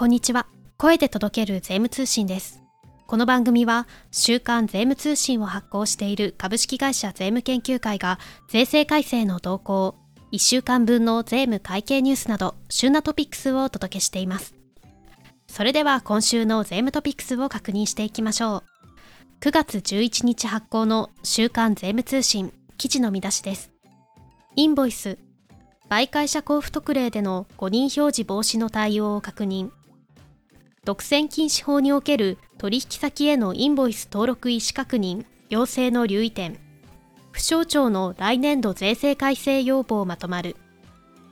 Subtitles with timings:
[0.00, 0.46] こんにちは。
[0.78, 2.62] 声で届ける税務通信です。
[3.06, 8.18] この番組は、週刊税務通信を発行している株式会社税務研究会が、
[8.48, 9.96] 税制改正の動向、
[10.32, 14.54] 1週間分の税務会計ニュースなど、旬なトピックスをお届けしています。
[15.48, 18.64] それでは今週の税務トピックスを確認していきましょ
[19.42, 19.42] う。
[19.42, 23.70] 9月11日発行の週刊税務通信記事の見出しです。
[24.56, 25.18] インボイス、
[25.90, 29.68] 媒介者交付特例での誤認表示防止の対応を確認。
[30.82, 36.58] 独占禁止法における取引先へのインボイス登録意思確認、要請の留意点。
[37.32, 40.56] 不省庁の来年度税制改正要望まとまる。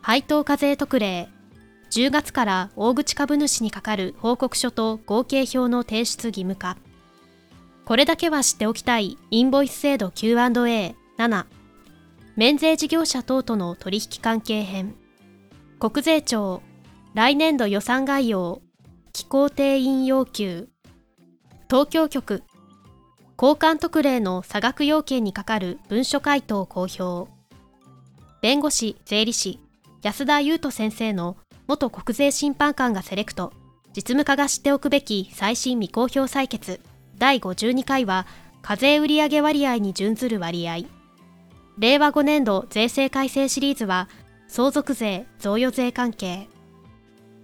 [0.02, 1.28] 配当課税特例。
[1.90, 6.76] 10月から大口株主にかかる報告書と合計表の提出義務化。
[7.86, 11.46] これだけは知っておきたいインボイス制度 Q&A7。
[12.36, 14.94] 免税事業者等との取引関係編。
[15.80, 16.60] 国税庁。
[17.14, 18.60] 来年度予算概要。
[19.18, 20.68] 機構定員要求。
[21.68, 22.44] 東京局。
[23.36, 27.28] 交換特例の差額要件にかかる文書回答公表。
[28.42, 29.58] 弁護士、税理士、
[30.04, 33.52] 安田優斗先生の元国税審判官がセレクト、
[33.88, 36.80] 実務家が知っておくべき最新未公表採決、
[37.18, 38.24] 第52回は、
[38.62, 40.84] 課税売上割合に準ずる割合。
[41.76, 44.08] 令和5年度税制改正シリーズは、
[44.46, 46.46] 相続税、贈与税関係。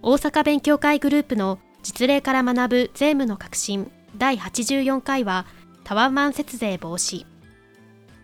[0.01, 5.45] 大阪勉強会グループの実例から学ぶ税務の革新第84回は
[5.83, 7.27] タワマン節税防止。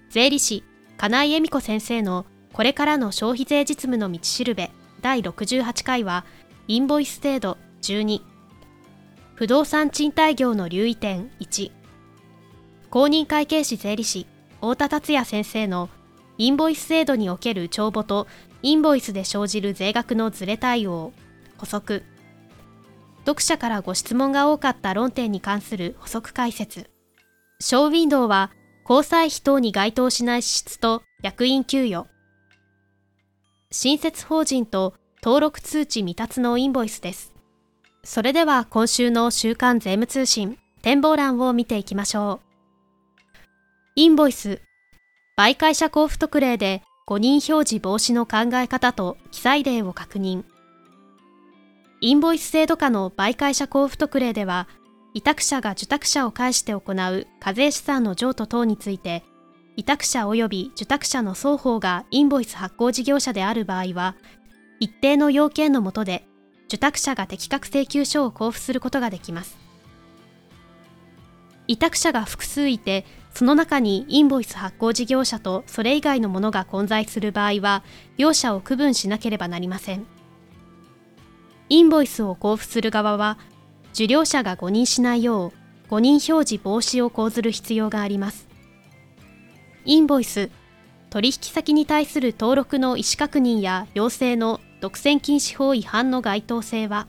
[0.09, 0.63] 税理士
[0.97, 4.71] 金井恵美子先生のこれからの消費税実務の道しるべ。
[5.01, 6.25] 第68回は
[6.67, 8.21] インボイス制度12
[9.35, 11.71] 不動産賃貸業の留意点1
[12.89, 14.25] 公認会計士税理士
[14.55, 15.87] 太田達也先生の
[16.39, 18.25] インボイス制度における帳簿と
[18.63, 21.13] インボイスで生じる税額のズレ対応。
[21.59, 22.03] 補足。
[23.25, 26.89] 読者からご質問が多かった論点に関する補足解説。
[27.59, 28.51] ショーウィンドウは
[28.89, 32.07] 交際費等に該当しない支出と役員給与。
[33.71, 37.31] 新設法人と登録通知未達のインボイスです。
[38.03, 42.51] それでは今週の週刊税務通信展望欄を見ていきましょう。
[43.95, 44.61] インボイス。
[45.37, 50.43] 媒介者交付特例で誤認表示防止の考え方と記載例を確認。
[52.03, 54.67] インボイス制度下の媒介者交付特例では、
[55.13, 59.23] 委託者が受託者を介して行う課税資産の譲渡等について、
[59.77, 64.15] 委託者及び受託者の双方がインボイス発行事業者である場合は、
[64.79, 66.25] 一定の要件の下で、
[66.65, 69.59] 受託者が適格請求書を交付することができます。
[71.67, 77.83] 委託者が複数いて、その中にインボイス発行事業者とそれ以外のものが混在する場合は、
[78.17, 80.07] 両者を区分しなければなりません。
[81.71, 83.37] インボイスを交付する側は、
[83.93, 88.49] 受領者が誤認しないよう、誤認表示防止を講ずる必要があります。
[89.85, 90.51] インボイス、
[91.09, 97.07] 取引先に対する登録の意思確認や要請の独占禁止法違反の該当性は、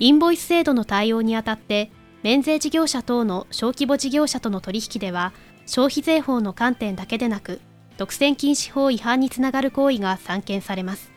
[0.00, 1.92] インボイス制度の対応にあたって、
[2.24, 5.32] 免税事業者等の小規模事業者との取引では、
[5.66, 7.60] 消費税法の観点だけでなく、
[7.98, 11.16] 独占禁止法違反につながる行為が散見されます。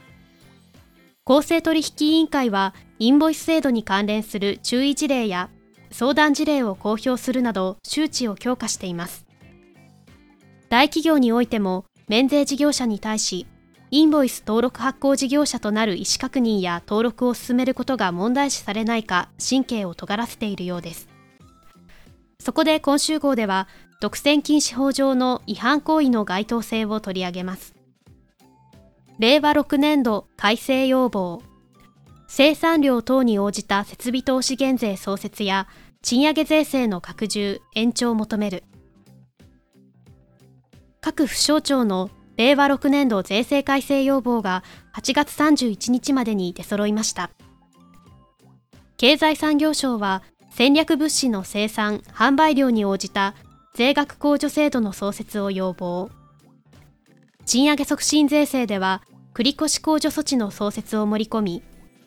[1.24, 5.50] 公正取引委員会は、インボイス制度に関連する注意事例や
[5.92, 9.28] 相談事例を公表するなど周知を強化しています。
[10.70, 13.46] 大企業においても、免税事業者に対し、
[13.92, 21.08] インボイス登録発行事業者となる意思確認や登録を進めることが問題視されないか神経を尖らせているようです。
[22.40, 23.68] そこで今週号では、
[24.00, 27.81] 独占禁止法上の違反行為の該当性を取り上げます。
[29.22, 31.44] 令和6年度改正要望。
[32.28, 35.68] 生産量等に応じた設備投資減税創設や
[36.02, 38.64] 賃上げ税制の拡充延長を求める。
[41.02, 44.64] 各府省庁の令和6年度税制改正要望が
[44.96, 47.29] 8月31日までに出揃いました。
[48.97, 53.35] 経済産業省は戦略物資の生産販売量に応じた
[53.76, 56.09] 税額控除制度の創設を要望。
[57.46, 59.03] 賃上げ促進税制では
[59.34, 61.64] 繰越控除措置の創設を盛り込み、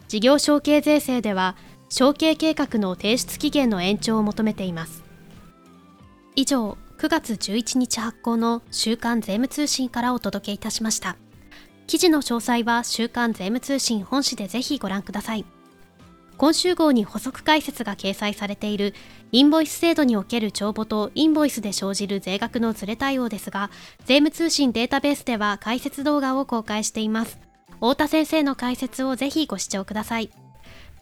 [0.09, 1.57] 事業承継税制では
[1.89, 5.03] 承継計画の提出期限の延長を求めています。
[6.37, 11.17] 以上、9月11日発行の週刊税務通信からお届けいたしました。
[11.87, 15.45] 記事の詳細は週刊税務通信本誌でぜひご覧ください。
[16.37, 18.95] 今週号に補足解説が掲載されている
[19.33, 23.71] インボイス制度における帳簿とインボイスで生じる税額のズレ対応ですが、
[24.05, 27.39] 税務通信データベースでは解説動画を公開しています。
[27.75, 30.31] 太田先生の解説をぜひご視聴ください。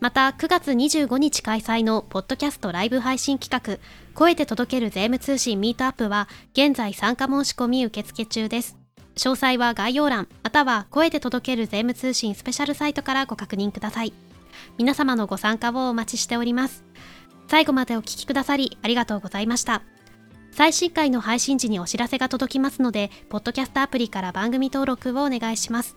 [0.00, 3.78] また9月25日開催のポッドキャストライブ配信企画
[4.14, 8.76] 声で届ける税務通信ミートアップは現在参加申し込み受付中です。
[9.14, 14.12] 詳細は概要欄または声で届ける税務通信スペシャルサイトからご確認ください。
[14.78, 16.84] 皆様のご参加をお待ちしております。
[17.48, 19.82] 最後までお聴きくださりありがとうございました。
[20.52, 25.96] 最新回の配信時にお知らせが届きますので、ポッドキャストアプリから番組登録をお願いします。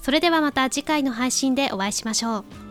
[0.00, 2.65] それではまた次回の配信でお会いしましょう。